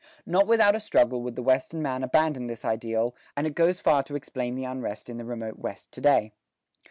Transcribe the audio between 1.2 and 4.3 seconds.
would the Western man abandon this ideal, and it goes far to